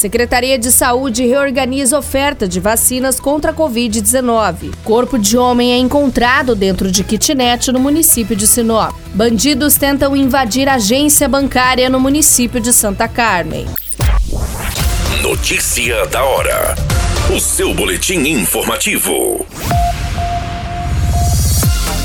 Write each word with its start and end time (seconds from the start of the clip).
Secretaria 0.00 0.58
de 0.58 0.72
Saúde 0.72 1.26
reorganiza 1.26 1.98
oferta 1.98 2.48
de 2.48 2.58
vacinas 2.58 3.20
contra 3.20 3.50
a 3.50 3.54
Covid-19. 3.54 4.74
Corpo 4.82 5.18
de 5.18 5.36
homem 5.36 5.74
é 5.74 5.76
encontrado 5.76 6.54
dentro 6.54 6.90
de 6.90 7.04
kitnet 7.04 7.70
no 7.70 7.78
município 7.78 8.34
de 8.34 8.46
Sinop. 8.46 8.94
Bandidos 9.12 9.74
tentam 9.74 10.16
invadir 10.16 10.70
agência 10.70 11.28
bancária 11.28 11.90
no 11.90 12.00
município 12.00 12.58
de 12.58 12.72
Santa 12.72 13.06
Carmen. 13.08 13.66
Notícia 15.20 16.06
da 16.06 16.24
hora. 16.24 16.74
O 17.36 17.38
seu 17.38 17.74
boletim 17.74 18.20
informativo. 18.20 19.44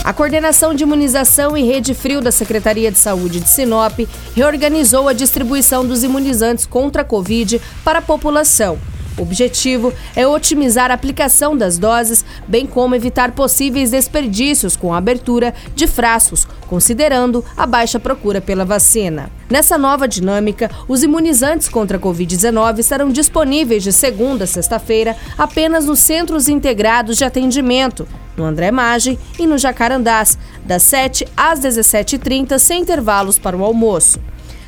A 0.06 0.14
Coordenação 0.14 0.76
de 0.76 0.84
Imunização 0.84 1.58
e 1.58 1.64
Rede 1.64 1.96
Frio 1.96 2.22
da 2.22 2.32
Secretaria 2.32 2.92
de 2.92 2.98
Saúde 3.00 3.40
de 3.40 3.50
Sinop 3.50 3.98
reorganizou 4.36 5.08
a 5.08 5.14
distribuição 5.14 5.84
dos 5.84 6.04
imunizantes 6.04 6.64
contra 6.64 7.02
a 7.02 7.06
Covid 7.06 7.60
para 7.84 7.98
a 7.98 8.02
população. 8.04 8.78
O 9.18 9.22
objetivo 9.22 9.94
é 10.16 10.28
otimizar 10.28 10.92
a 10.92 10.94
aplicação 10.94 11.56
das 11.56 11.78
doses, 11.78 12.26
bem 12.48 12.66
como 12.66 12.96
evitar 12.96 13.32
possíveis 13.32 13.92
desperdícios 13.92 14.76
com 14.76 14.94
a 14.94 14.98
abertura 14.98 15.54
de 15.74 15.88
frascos, 15.88 16.46
considerando 16.68 17.44
a 17.56 17.66
baixa 17.66 18.00
procura 18.00 18.42
pela 18.42 18.66
vacina. 18.66 19.32
Nessa 19.50 19.78
nova 19.78 20.08
dinâmica, 20.08 20.70
os 20.88 21.02
imunizantes 21.02 21.70
contra 21.70 21.98
a 21.98 22.02
Covid-19 22.02 22.80
estarão 22.80 23.10
disponíveis 23.10 23.84
de 23.84 23.94
segunda 23.94 24.44
a 24.44 24.48
sexta-feira 24.48 25.16
apenas 25.38 25.86
nos 25.86 26.00
centros 26.00 26.50
integrados 26.50 27.18
de 27.18 27.24
atendimento, 27.24 28.06
no 28.36 28.44
André 28.44 28.70
Maggi 28.70 29.18
e 29.40 29.48
no 29.48 29.58
Jacarandás, 29.58 30.38
das 30.66 30.84
7 30.84 31.26
às 31.38 31.60
17h30, 31.62 32.60
sem 32.60 32.82
intervalos 32.82 33.40
para 33.40 33.56
o 33.56 33.64
almoço. 33.64 34.20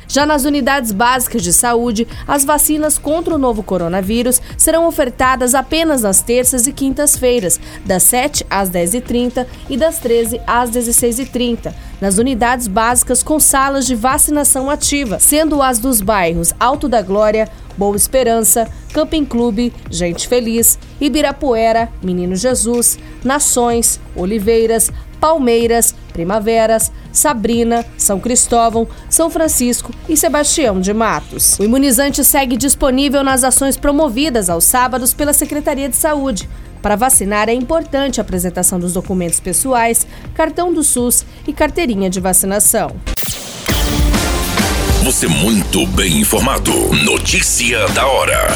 Já 0.08 0.24
nas 0.24 0.46
unidades 0.46 0.90
básicas 0.90 1.42
de 1.42 1.52
saúde, 1.52 2.08
as 2.26 2.42
vacinas 2.42 2.96
contra 2.96 3.34
o 3.34 3.38
novo 3.38 3.62
coronavírus 3.62 4.40
serão 4.56 4.86
ofertadas 4.86 5.54
apenas 5.54 6.00
nas 6.00 6.22
terças 6.22 6.66
e 6.66 6.72
quintas-feiras, 6.72 7.60
das 7.84 8.04
7 8.04 8.46
às 8.48 8.70
10h30 8.70 9.46
e 9.68 9.76
das 9.76 9.98
13 9.98 10.40
às 10.46 10.70
16h30, 10.70 11.74
nas 12.00 12.16
unidades 12.16 12.66
básicas 12.66 13.22
com 13.22 13.38
salas 13.38 13.86
de 13.86 13.94
vacinação 13.94 14.70
ativa, 14.70 15.18
sendo 15.18 15.60
as 15.60 15.78
dos 15.78 16.00
bairros 16.00 16.54
Alto 16.58 16.88
da 16.88 17.02
Glória, 17.02 17.48
Boa 17.76 17.96
Esperança, 17.96 18.66
Camping 18.94 19.26
Clube, 19.26 19.72
Gente 19.90 20.26
Feliz, 20.26 20.78
Ibirapuera, 21.00 21.88
Menino 22.02 22.34
Jesus, 22.34 22.98
Nações, 23.22 24.00
Oliveiras, 24.16 24.90
Palmeiras, 25.20 25.94
Primaveras, 26.18 26.90
Sabrina, 27.12 27.86
São 27.96 28.18
Cristóvão, 28.18 28.88
São 29.08 29.30
Francisco 29.30 29.94
e 30.08 30.16
Sebastião 30.16 30.80
de 30.80 30.92
Matos. 30.92 31.56
O 31.60 31.62
imunizante 31.62 32.24
segue 32.24 32.56
disponível 32.56 33.22
nas 33.22 33.44
ações 33.44 33.76
promovidas 33.76 34.50
aos 34.50 34.64
sábados 34.64 35.14
pela 35.14 35.32
Secretaria 35.32 35.88
de 35.88 35.94
Saúde. 35.94 36.48
Para 36.82 36.96
vacinar 36.96 37.48
é 37.48 37.52
importante 37.52 38.20
a 38.20 38.24
apresentação 38.24 38.80
dos 38.80 38.94
documentos 38.94 39.38
pessoais, 39.38 40.08
cartão 40.34 40.74
do 40.74 40.82
SUS 40.82 41.24
e 41.46 41.52
carteirinha 41.52 42.10
de 42.10 42.18
vacinação. 42.18 42.96
Você 45.04 45.28
muito 45.28 45.86
bem 45.86 46.18
informado. 46.18 46.72
Notícia 47.04 47.86
da 47.90 48.08
hora 48.08 48.48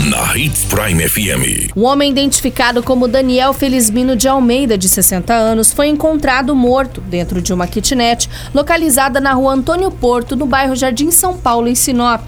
na 0.00 0.36
Hits 0.36 0.64
Prime 0.64 1.06
FM. 1.06 1.70
Um 1.76 1.84
homem 1.84 2.10
identificado 2.10 2.82
como 2.82 3.06
Daniel 3.06 3.52
Felizmino 3.52 4.16
de 4.16 4.26
Almeida, 4.26 4.76
de 4.78 4.88
60 4.88 5.34
anos, 5.34 5.72
foi 5.72 5.88
encontrado 5.88 6.56
morto 6.56 7.00
dentro 7.00 7.42
de 7.42 7.52
uma 7.52 7.66
kitnet 7.66 8.28
localizada 8.54 9.20
na 9.20 9.34
rua 9.34 9.52
Antônio 9.52 9.90
Porto, 9.90 10.34
no 10.34 10.46
bairro 10.46 10.74
Jardim 10.74 11.10
São 11.10 11.36
Paulo, 11.36 11.68
em 11.68 11.74
Sinop. 11.74 12.22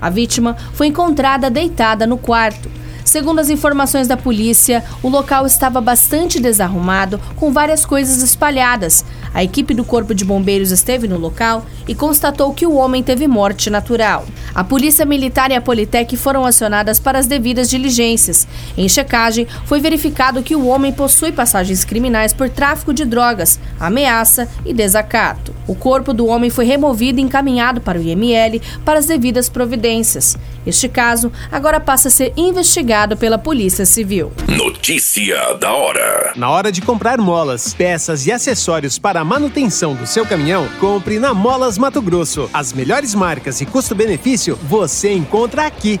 A 0.00 0.08
vítima 0.08 0.56
foi 0.72 0.86
encontrada 0.88 1.50
deitada 1.50 2.06
no 2.06 2.16
quarto. 2.16 2.70
Segundo 3.12 3.40
as 3.40 3.50
informações 3.50 4.08
da 4.08 4.16
polícia, 4.16 4.82
o 5.02 5.08
local 5.10 5.44
estava 5.44 5.82
bastante 5.82 6.40
desarrumado, 6.40 7.20
com 7.36 7.52
várias 7.52 7.84
coisas 7.84 8.22
espalhadas. 8.22 9.04
A 9.34 9.44
equipe 9.44 9.74
do 9.74 9.84
Corpo 9.84 10.14
de 10.14 10.24
Bombeiros 10.24 10.70
esteve 10.70 11.06
no 11.06 11.18
local 11.18 11.66
e 11.86 11.94
constatou 11.94 12.54
que 12.54 12.64
o 12.64 12.72
homem 12.72 13.02
teve 13.02 13.28
morte 13.28 13.68
natural. 13.68 14.24
A 14.54 14.64
Polícia 14.64 15.04
Militar 15.04 15.50
e 15.50 15.54
a 15.54 15.60
Politec 15.60 16.16
foram 16.16 16.46
acionadas 16.46 16.98
para 16.98 17.18
as 17.18 17.26
devidas 17.26 17.68
diligências. 17.68 18.48
Em 18.78 18.88
checagem, 18.88 19.46
foi 19.66 19.78
verificado 19.78 20.42
que 20.42 20.56
o 20.56 20.66
homem 20.66 20.90
possui 20.90 21.32
passagens 21.32 21.84
criminais 21.84 22.32
por 22.32 22.48
tráfico 22.48 22.94
de 22.94 23.04
drogas, 23.04 23.60
ameaça 23.78 24.48
e 24.64 24.72
desacato. 24.72 25.54
O 25.66 25.74
corpo 25.74 26.14
do 26.14 26.26
homem 26.26 26.48
foi 26.48 26.64
removido 26.64 27.20
e 27.20 27.22
encaminhado 27.22 27.80
para 27.80 27.98
o 27.98 28.02
IML 28.02 28.60
para 28.86 28.98
as 28.98 29.04
devidas 29.04 29.50
providências. 29.50 30.36
Este 30.66 30.88
caso 30.88 31.32
agora 31.50 31.80
passa 31.80 32.08
a 32.08 32.10
ser 32.10 32.32
investigado 32.36 33.16
pela 33.16 33.38
Polícia 33.38 33.84
Civil. 33.84 34.32
Notícia 34.48 35.54
da 35.54 35.72
hora. 35.72 36.32
Na 36.36 36.50
hora 36.50 36.70
de 36.70 36.80
comprar 36.80 37.18
molas, 37.18 37.74
peças 37.74 38.26
e 38.26 38.32
acessórios 38.32 38.98
para 38.98 39.20
a 39.20 39.24
manutenção 39.24 39.94
do 39.94 40.06
seu 40.06 40.24
caminhão, 40.24 40.68
compre 40.80 41.18
na 41.18 41.34
Molas 41.34 41.78
Mato 41.78 42.00
Grosso. 42.00 42.48
As 42.52 42.72
melhores 42.72 43.14
marcas 43.14 43.60
e 43.60 43.66
custo-benefício 43.66 44.58
você 44.62 45.12
encontra 45.12 45.66
aqui. 45.66 46.00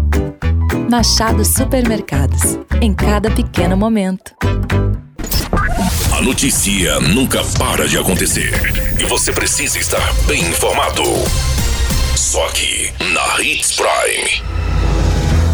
Machado 0.91 1.45
Supermercados. 1.45 2.59
Em 2.81 2.93
cada 2.93 3.31
pequeno 3.31 3.77
momento. 3.77 4.33
A 6.13 6.21
notícia 6.21 6.99
nunca 6.99 7.41
para 7.57 7.87
de 7.87 7.97
acontecer 7.97 8.51
e 8.99 9.05
você 9.05 9.31
precisa 9.31 9.79
estar 9.79 10.13
bem 10.27 10.41
informado. 10.41 11.01
Só 12.13 12.45
aqui 12.45 12.91
na 13.13 13.41
Hits 13.41 13.71
Prime. 13.71 14.43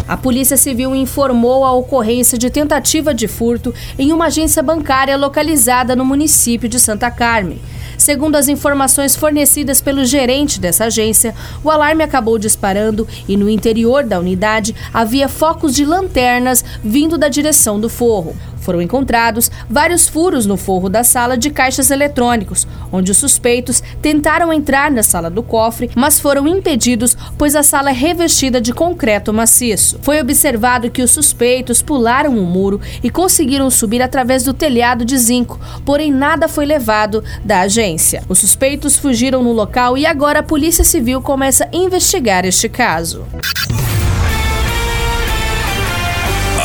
A 0.08 0.16
Polícia 0.16 0.56
Civil 0.56 0.92
informou 0.96 1.64
a 1.64 1.72
ocorrência 1.72 2.36
de 2.36 2.50
tentativa 2.50 3.14
de 3.14 3.28
furto 3.28 3.72
em 3.96 4.12
uma 4.12 4.26
agência 4.26 4.60
bancária 4.60 5.16
localizada 5.16 5.94
no 5.94 6.04
município 6.04 6.68
de 6.68 6.80
Santa 6.80 7.12
Carmen. 7.12 7.60
Segundo 7.98 8.36
as 8.36 8.46
informações 8.46 9.16
fornecidas 9.16 9.80
pelo 9.82 10.04
gerente 10.04 10.60
dessa 10.60 10.84
agência, 10.84 11.34
o 11.64 11.70
alarme 11.70 12.04
acabou 12.04 12.38
disparando 12.38 13.06
e 13.26 13.36
no 13.36 13.50
interior 13.50 14.04
da 14.04 14.20
unidade 14.20 14.74
havia 14.94 15.28
focos 15.28 15.74
de 15.74 15.84
lanternas 15.84 16.64
vindo 16.82 17.18
da 17.18 17.28
direção 17.28 17.78
do 17.78 17.88
forro. 17.88 18.36
Foram 18.68 18.82
encontrados 18.82 19.50
vários 19.66 20.06
furos 20.08 20.44
no 20.44 20.58
forro 20.58 20.90
da 20.90 21.02
sala 21.02 21.38
de 21.38 21.48
caixas 21.48 21.90
eletrônicos, 21.90 22.68
onde 22.92 23.10
os 23.10 23.16
suspeitos 23.16 23.82
tentaram 24.02 24.52
entrar 24.52 24.90
na 24.90 25.02
sala 25.02 25.30
do 25.30 25.42
cofre, 25.42 25.90
mas 25.94 26.20
foram 26.20 26.46
impedidos, 26.46 27.16
pois 27.38 27.56
a 27.56 27.62
sala 27.62 27.88
é 27.88 27.94
revestida 27.94 28.60
de 28.60 28.74
concreto 28.74 29.32
maciço. 29.32 29.98
Foi 30.02 30.20
observado 30.20 30.90
que 30.90 31.00
os 31.00 31.10
suspeitos 31.10 31.80
pularam 31.80 32.38
o 32.38 32.44
muro 32.44 32.78
e 33.02 33.08
conseguiram 33.08 33.70
subir 33.70 34.02
através 34.02 34.42
do 34.42 34.52
telhado 34.52 35.02
de 35.02 35.16
zinco, 35.16 35.58
porém 35.82 36.12
nada 36.12 36.46
foi 36.46 36.66
levado 36.66 37.24
da 37.42 37.60
agência. 37.60 38.22
Os 38.28 38.38
suspeitos 38.38 38.98
fugiram 38.98 39.42
no 39.42 39.52
local 39.52 39.96
e 39.96 40.04
agora 40.04 40.40
a 40.40 40.42
Polícia 40.42 40.84
Civil 40.84 41.22
começa 41.22 41.64
a 41.64 41.74
investigar 41.74 42.44
este 42.44 42.68
caso. 42.68 43.24